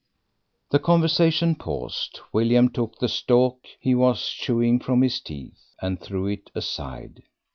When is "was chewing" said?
3.93-4.79